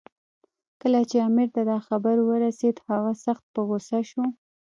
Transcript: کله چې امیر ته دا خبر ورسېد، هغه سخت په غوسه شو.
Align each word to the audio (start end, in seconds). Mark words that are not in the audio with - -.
کله 0.81 0.99
چې 1.09 1.17
امیر 1.27 1.49
ته 1.55 1.61
دا 1.71 1.77
خبر 1.87 2.15
ورسېد، 2.21 2.75
هغه 2.89 3.11
سخت 3.25 3.43
په 3.53 3.61
غوسه 3.67 3.99
شو. 4.09 4.23